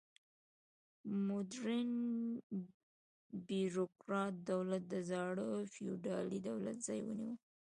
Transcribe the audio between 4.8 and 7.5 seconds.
د زاړه فیوډالي دولت ځای ونیو.